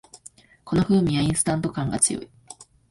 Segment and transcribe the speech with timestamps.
[0.65, 2.27] この風味はインスタント感が強い